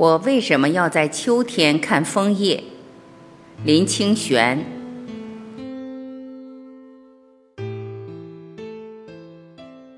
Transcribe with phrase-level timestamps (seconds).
[0.00, 2.64] 我为什么要在秋天看枫叶？
[3.66, 4.64] 林清玄。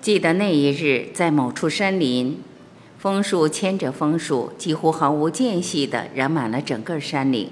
[0.00, 2.40] 记得那一日，在某处山林，
[2.96, 7.50] 枫树牵着枫树，几乎毫无间隙地染满了整个山岭，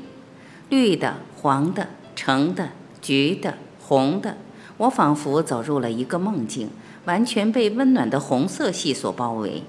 [0.68, 2.68] 绿的、黄的、橙的、
[3.02, 4.36] 橘的、红的。
[4.76, 6.70] 我仿佛走入了一个梦境，
[7.06, 9.64] 完全被温暖的红色系所包围。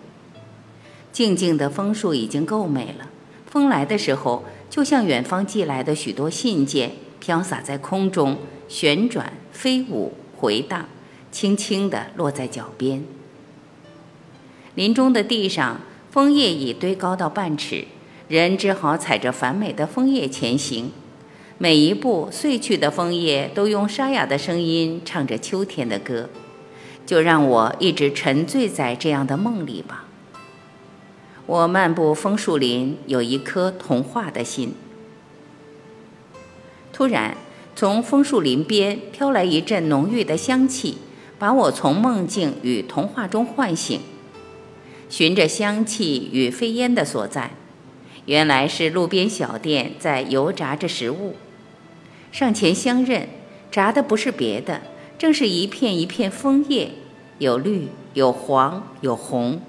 [1.17, 3.09] 静静的枫树已经够美了。
[3.49, 8.37] 风来的时候，就像远方寄来的许多信件，飘洒在空中，
[8.67, 10.85] 旋转、飞舞、回荡，
[11.31, 13.03] 轻轻地落在脚边。
[14.75, 17.85] 林中的地上，枫叶已堆高到半尺，
[18.27, 20.91] 人只好踩着繁美的枫叶前行。
[21.57, 26.29] 每一步，碎去的枫叶都用沙哑的声音唱着秋天的歌。
[27.07, 30.03] 就让我一直沉醉在这样的梦里吧。
[31.47, 34.73] 我漫步枫树林，有一颗童话的心。
[36.91, 37.37] 突然，
[37.73, 40.97] 从枫树林边飘来一阵浓郁的香气，
[41.39, 44.01] 把我从梦境与童话中唤醒。
[45.09, 47.51] 循着香气与飞烟的所在，
[48.25, 51.35] 原来是路边小店在油炸着食物。
[52.29, 53.29] 上前相认，
[53.71, 54.81] 炸的不是别的，
[55.17, 56.91] 正是一片一片枫叶，
[57.37, 59.61] 有绿，有黄，有红。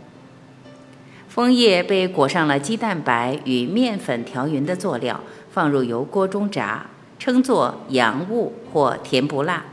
[1.39, 5.21] 枫叶被裹上了鸡蛋白与面粉调匀的佐料，
[5.53, 6.87] 放入油锅中炸，
[7.17, 9.65] 称作洋物或甜不辣。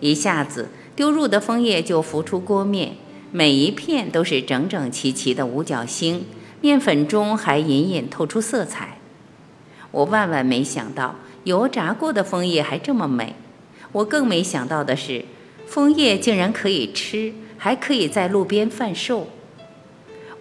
[0.00, 2.96] 一下子，丢入的枫叶就浮出锅面，
[3.30, 6.26] 每一片都是整整齐齐的五角星，
[6.60, 8.98] 面粉中还隐隐透出色彩。
[9.92, 13.36] 我万万没想到，油炸过的枫叶还这么美。
[13.92, 15.26] 我更没想到的是，
[15.64, 19.28] 枫叶竟然可以吃，还可以在路边贩售。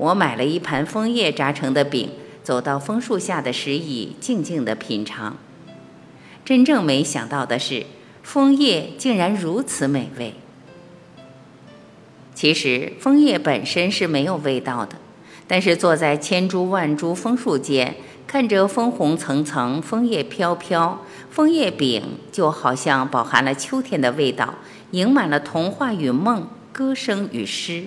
[0.02, 2.10] 我买了一盘枫叶炸成的饼，
[2.42, 5.38] 走到枫树下的石椅，静静地品尝。
[6.44, 7.86] 真正没想到的是，
[8.24, 10.34] 枫叶竟然如此美味。
[12.34, 14.96] 其实枫叶本身是没有味道的，
[15.46, 17.96] 但是坐在千株万株枫树间，
[18.26, 21.00] 看着枫红层层，枫叶飘飘，
[21.30, 24.56] 枫叶饼就好像饱含了秋天的味道，
[24.90, 27.84] 盈满了童话与梦，歌声与诗。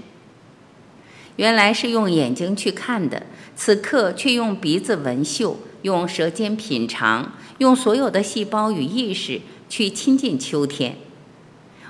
[1.36, 3.24] 原来是用眼睛去看的，
[3.56, 10.96] 此刻却用鼻子闻嗅，用舌尖品尝，用所有的细胞与意识去亲近秋天。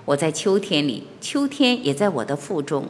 [0.07, 2.85] 我在秋天里，秋天也在我的腹中；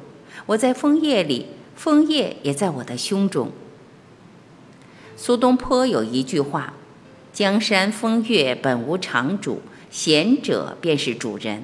[0.47, 3.51] 我在枫叶里，枫叶也在我的胸中。
[5.17, 6.75] 苏东坡有一句话
[7.33, 11.63] ：“江山风月本无常主，贤者便是主人。”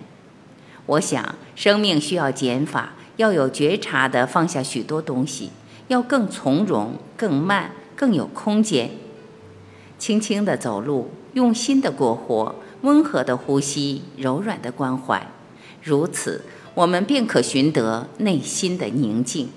[0.86, 2.94] 我想，生命需要减法。
[3.20, 5.50] 要有觉察地放下许多东西，
[5.88, 8.92] 要更从容、更慢、更有空间。
[9.98, 15.26] 轻轻地走路，用心地过活，温和的呼吸，柔软的关怀，
[15.82, 19.50] 如此，我们便可寻得内心的宁静。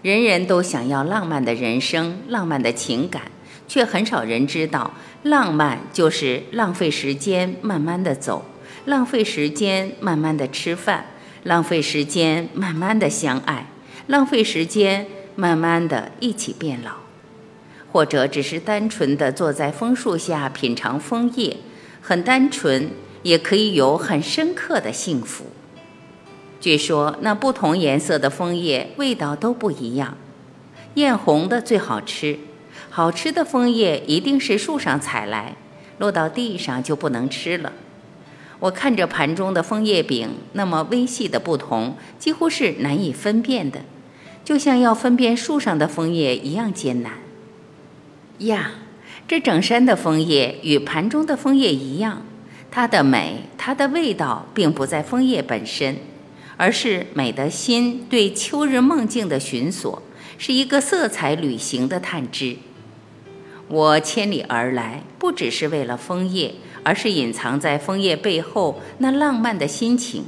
[0.00, 3.30] 人人都想要浪漫的人生、浪漫的情感，
[3.68, 4.92] 却很少人知道，
[5.22, 8.46] 浪漫就是浪费时间，慢慢的走。
[8.86, 11.06] 浪费时间，慢慢的吃饭；
[11.42, 13.66] 浪费时间，慢慢的相爱；
[14.06, 16.92] 浪费时间，慢慢的一起变老。
[17.90, 21.56] 或者只是单纯的坐在枫树下品尝枫叶，
[22.00, 22.90] 很单纯，
[23.24, 25.46] 也可以有很深刻的幸福。
[26.60, 30.16] 据说那不同颜色的枫叶味道都不一样，
[30.94, 32.38] 艳红的最好吃。
[32.88, 35.56] 好吃的枫叶一定是树上采来，
[35.98, 37.72] 落到地上就不能吃了。
[38.58, 43.80] 我看着盘中的枫叶饼，那么微细的不同，几乎是难以分辨的，
[44.42, 47.12] 就像要分辨树上的枫叶一样艰难。
[48.38, 48.72] 呀，
[49.28, 52.22] 这整山的枫叶与盘中的枫叶一样，
[52.70, 55.98] 它的美，它的味道，并不在枫叶本身，
[56.56, 60.02] 而是美的心对秋日梦境的寻索，
[60.38, 62.56] 是一个色彩旅行的探知。
[63.68, 66.54] 我千里而来，不只是为了枫叶。
[66.86, 70.22] 而是隐藏在枫叶背后那浪漫的心情，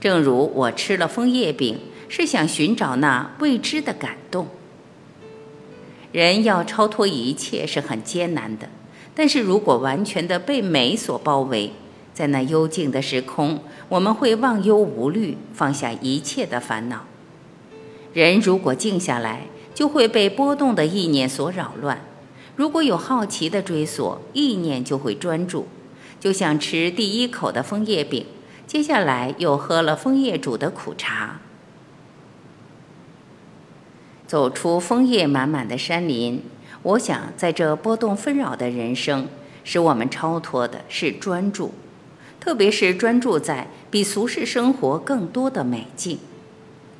[0.00, 1.76] 正如我吃了枫叶饼，
[2.08, 4.46] 是想寻找那未知的感动。
[6.12, 8.68] 人要超脱一切是很艰难的，
[9.12, 11.72] 但是如果完全的被美所包围，
[12.14, 13.58] 在那幽静的时空，
[13.88, 17.06] 我们会忘忧无虑，放下一切的烦恼。
[18.12, 22.00] 人如果静下来，就会被波动的意念所扰乱。
[22.54, 25.66] 如果有好奇的追索，意念就会专注，
[26.20, 28.26] 就像吃第一口的枫叶饼，
[28.66, 31.40] 接下来又喝了枫叶煮的苦茶。
[34.26, 36.42] 走出枫叶满满的山林，
[36.82, 39.28] 我想在这波动纷扰的人生，
[39.64, 41.72] 使我们超脱的是专注，
[42.38, 46.18] 特别是专注在比俗世生活更多的美境。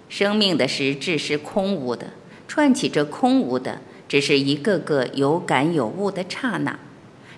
[0.09, 2.09] 生命的实质是空无的，
[2.47, 3.81] 串起这空无的，
[4.13, 6.79] 只是一个个有感有悟的刹那，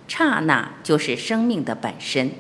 [0.09, 2.33] 刹那就是生命的本身。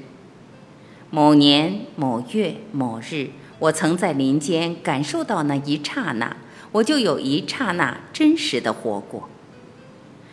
[1.08, 3.28] 某年某月某日，
[3.60, 6.36] 我曾在林间感受到那一刹那。
[6.72, 9.28] 我就有一刹那真实的活过。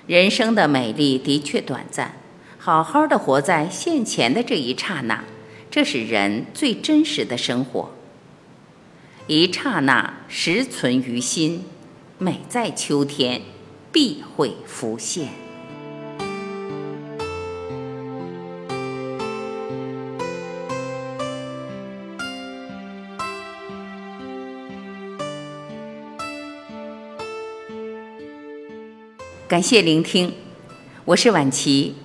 [0.08, 2.16] 人生的美丽的确短暂，
[2.58, 5.24] 好好的活在现前的这一刹那，
[5.70, 7.92] 这是人最真实的生活。
[9.28, 11.66] 一刹那实存于心，
[12.18, 13.44] 美在秋天，
[13.92, 15.30] 必会浮现。
[29.48, 30.34] 感谢聆听，
[31.04, 31.96] 我是婉琪，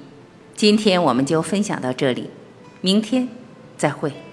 [0.57, 2.29] 今天我们就分享到这里，
[2.81, 3.29] 明天
[3.77, 4.26] 再会。